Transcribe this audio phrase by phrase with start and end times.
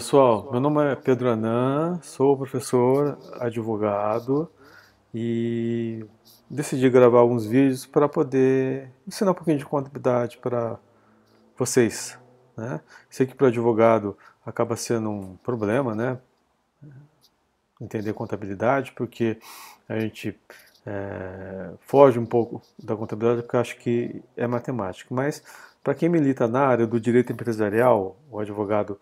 [0.00, 4.50] Pessoal, meu nome é Pedro Anan, sou professor, advogado
[5.12, 6.06] e
[6.48, 10.78] decidi gravar alguns vídeos para poder ensinar um pouquinho de contabilidade para
[11.54, 12.18] vocês.
[12.56, 12.80] Né?
[13.10, 16.18] Sei que para advogado acaba sendo um problema, né?
[17.78, 19.38] Entender contabilidade, porque
[19.86, 20.34] a gente
[20.86, 25.14] é, foge um pouco da contabilidade porque acho que é matemática.
[25.14, 25.42] Mas
[25.84, 28.98] para quem milita na área do direito empresarial, o advogado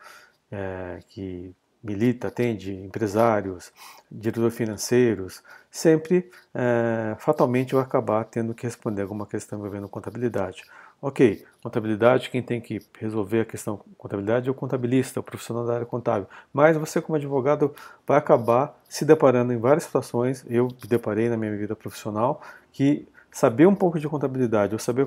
[0.50, 3.72] é, que milita, atende empresários,
[4.10, 10.64] diretores financeiros, sempre é, fatalmente vai acabar tendo que responder alguma questão envolvendo contabilidade.
[11.00, 15.74] Ok, contabilidade, quem tem que resolver a questão contabilidade é o contabilista, o profissional da
[15.74, 16.26] área contábil.
[16.52, 17.72] Mas você, como advogado,
[18.04, 20.44] vai acabar se deparando em várias situações.
[20.48, 22.42] Eu me deparei na minha vida profissional
[22.72, 25.06] que saber um pouco de contabilidade ou saber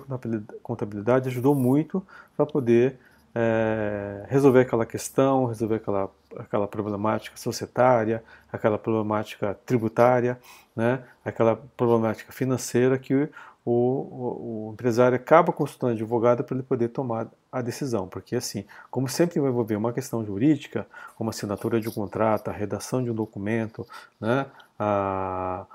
[0.64, 2.02] contabilidade ajudou muito
[2.38, 2.98] para poder
[3.34, 10.40] é, resolver aquela questão, resolver aquela, aquela problemática societária, aquela problemática tributária,
[10.76, 13.30] né, aquela problemática financeira que o,
[13.66, 19.08] o, o empresário acaba consultando advogado para ele poder tomar a decisão, porque assim, como
[19.08, 23.16] sempre vai envolver uma questão jurídica, como assinatura de um contrato, a redação de um
[23.16, 23.88] documento,
[24.20, 24.46] né,
[24.78, 25.66] a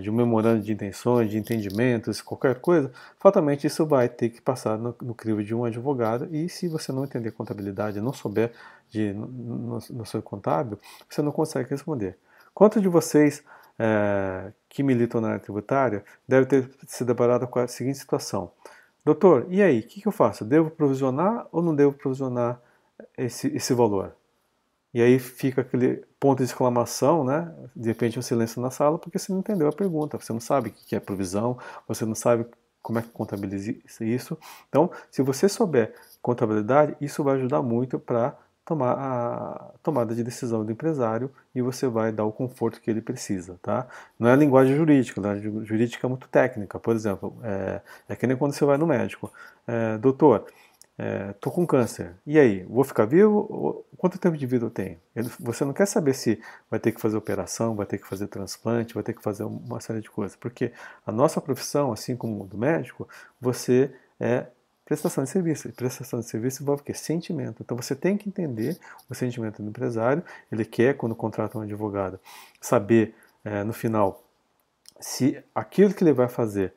[0.00, 4.76] de um memorando de intenções, de entendimentos, qualquer coisa, fatalmente isso vai ter que passar
[4.76, 8.52] no, no crivo de um advogado e se você não entender contabilidade, não souber
[8.90, 12.18] de, no, no seu contábil, você não consegue responder.
[12.52, 13.42] Quantos de vocês
[13.78, 18.52] é, que militam na área tributária devem ter se deparado com a seguinte situação?
[19.04, 20.44] Doutor, e aí, o que, que eu faço?
[20.44, 22.60] Devo provisionar ou não devo provisionar
[23.18, 24.14] esse, esse valor?
[24.94, 27.52] E aí fica aquele ponto de exclamação, né?
[27.74, 30.68] De repente um silêncio na sala, porque você não entendeu a pergunta, você não sabe
[30.70, 32.46] o que é provisão, você não sabe
[32.80, 34.38] como é que contabiliza isso.
[34.68, 40.64] Então, se você souber contabilidade, isso vai ajudar muito para tomar a tomada de decisão
[40.64, 43.86] do empresário e você vai dar o conforto que ele precisa, tá?
[44.18, 48.26] Não é linguagem jurídica, a linguagem jurídica é muito técnica, por exemplo, é, é que
[48.26, 49.30] nem quando você vai no médico.
[49.66, 50.46] É, doutor,
[50.96, 52.14] estou é, com câncer.
[52.24, 53.84] E aí, vou ficar vivo?
[53.96, 54.98] Quanto tempo de vida eu tenho?
[55.14, 56.40] Ele, você não quer saber se
[56.70, 59.80] vai ter que fazer operação, vai ter que fazer transplante, vai ter que fazer uma
[59.80, 60.36] série de coisas.
[60.36, 60.72] Porque
[61.04, 63.08] a nossa profissão, assim como do médico,
[63.40, 64.46] você é
[64.84, 65.68] prestação de serviço.
[65.68, 66.94] E prestação de serviço envolve o quê?
[66.94, 67.62] Sentimento.
[67.62, 68.78] Então você tem que entender
[69.08, 70.22] o sentimento do empresário.
[70.52, 72.20] Ele quer, quando contrata um advogado,
[72.60, 74.22] saber é, no final
[75.00, 76.72] se aquilo que ele vai fazer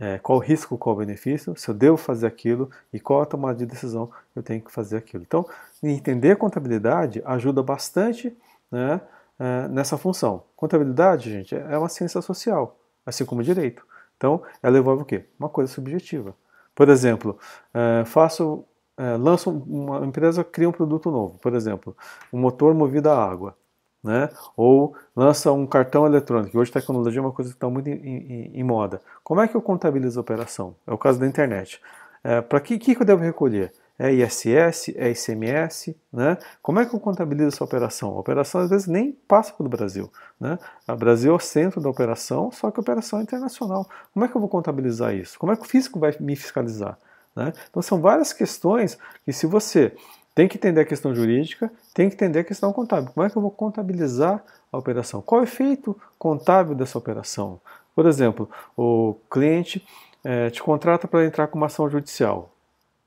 [0.00, 3.26] é, qual o risco, qual o benefício, se eu devo fazer aquilo e qual a
[3.26, 5.22] tomada de decisão eu tenho que fazer aquilo.
[5.22, 5.46] Então,
[5.82, 8.36] entender contabilidade ajuda bastante
[8.70, 9.00] né,
[9.38, 10.44] é, nessa função.
[10.56, 13.84] Contabilidade, gente, é uma ciência social, assim como direito.
[14.16, 15.24] Então, ela envolve o quê?
[15.38, 16.34] Uma coisa subjetiva.
[16.74, 17.38] Por exemplo,
[17.74, 18.64] é, faço,
[18.96, 21.96] é, lanço uma empresa cria um produto novo, por exemplo,
[22.32, 23.56] um motor movido a água
[24.02, 24.28] né?
[24.56, 26.58] ou lança um cartão eletrônico.
[26.58, 29.00] Hoje tecnologia é uma coisa que está muito em, em, em, moda.
[29.22, 30.74] Como é que eu contabilizo a operação?
[30.86, 31.80] É o caso da internet.
[32.22, 33.72] É, Para que, que eu devo recolher?
[33.98, 36.38] É ISS, é ICMS, né?
[36.62, 38.10] Como é que eu contabilizo essa operação?
[38.10, 40.08] A operação às vezes nem passa pelo Brasil,
[40.40, 40.56] né?
[40.86, 43.88] O Brasil é o centro da operação, só que a operação é internacional.
[44.14, 45.36] Como é que eu vou contabilizar isso?
[45.36, 46.96] Como é que o físico vai me fiscalizar?
[47.34, 47.52] Né?
[47.70, 49.92] Então são várias questões que se você
[50.38, 53.10] tem que entender a questão jurídica, tem que entender a questão contábil.
[53.12, 54.40] Como é que eu vou contabilizar
[54.70, 55.20] a operação?
[55.20, 57.60] Qual é o efeito contábil dessa operação?
[57.92, 59.84] Por exemplo, o cliente
[60.22, 62.54] é, te contrata para entrar com uma ação judicial.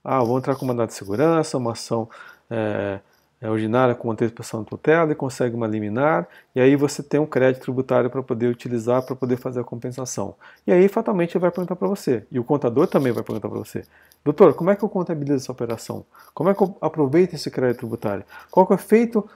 [0.03, 2.09] Ah, vou entrar com mandado de segurança, uma ação
[2.49, 2.99] é,
[3.41, 7.25] é ordinária com antecipação de tutela e consegue uma liminar, e aí você tem um
[7.25, 10.35] crédito tributário para poder utilizar, para poder fazer a compensação.
[10.67, 13.57] E aí, fatalmente, ele vai perguntar para você, e o contador também vai perguntar para
[13.57, 13.83] você,
[14.23, 16.05] doutor, como é que eu contabilizo essa operação?
[16.35, 18.23] Como é que eu aproveito esse crédito tributário?
[18.51, 19.27] Qual é o efeito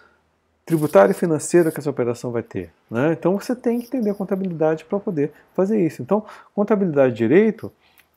[0.64, 2.72] tributário e financeiro que essa operação vai ter?
[2.92, 3.14] Né?
[3.14, 6.04] Então, você tem que entender a contabilidade para poder fazer isso.
[6.04, 6.24] Então,
[6.54, 7.72] contabilidade direito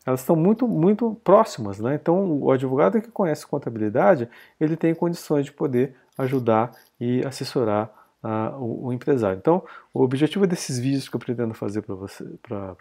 [0.06, 1.78] elas estão muito, muito próximas.
[1.78, 1.94] Né?
[1.94, 4.28] Então, o advogado que conhece contabilidade,
[4.60, 7.90] ele tem condições de poder ajudar e assessorar
[8.22, 9.38] uh, o, o, empresário.
[9.38, 9.62] Então,
[9.92, 12.24] o objetivo desses vídeos que eu pretendo fazer para você,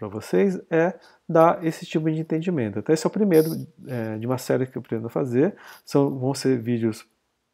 [0.00, 0.94] vocês é
[1.28, 2.78] dar esse tipo de entendimento.
[2.78, 3.50] Então, esse é o primeiro
[3.86, 5.54] é, de uma série que eu pretendo fazer.
[5.84, 7.06] São, vão ser vídeos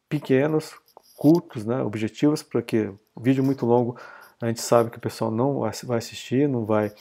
[0.07, 0.73] pequenos,
[1.17, 3.95] curtos, né, objetivos, porque vídeo muito longo
[4.41, 6.91] a gente sabe que o pessoal não vai assistir, não vai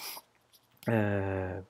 [0.87, 1.63] é,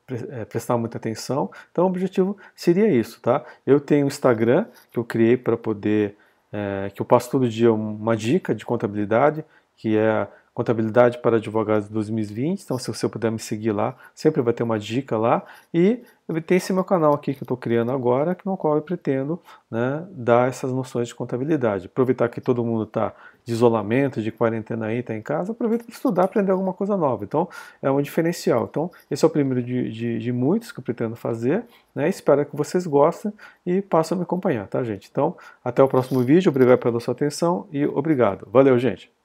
[0.49, 1.51] prestar muita atenção.
[1.71, 3.45] Então, o objetivo seria isso, tá?
[3.67, 6.17] Eu tenho um Instagram que eu criei para poder,
[6.53, 9.45] é, que eu passo todo dia uma dica de contabilidade,
[9.77, 12.63] que é Contabilidade para Advogados 2020.
[12.63, 15.45] Então, se você puder me seguir lá, sempre vai ter uma dica lá.
[15.75, 16.01] E
[16.47, 20.07] tem esse meu canal aqui que eu estou criando agora, no qual eu pretendo né,
[20.13, 21.87] dar essas noções de contabilidade.
[21.87, 23.13] Aproveitar que todo mundo está
[23.45, 27.25] de isolamento, de quarentena aí, está em casa, aproveita para estudar, aprender alguma coisa nova.
[27.25, 27.49] Então,
[27.83, 28.69] é um diferencial.
[28.71, 31.65] Então, esse é o primeiro de, de, de muitos que eu pretendo fazer.
[31.93, 32.09] Né?
[32.09, 33.33] Espero que vocês gostem
[33.67, 35.09] e passem a me acompanhar, tá, gente?
[35.11, 36.49] Então, até o próximo vídeo.
[36.49, 38.47] Obrigado pela sua atenção e obrigado.
[38.53, 39.24] Valeu, gente!